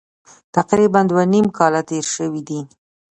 [0.55, 2.59] تقریبا دوه نیم کاله تېر شوي دي.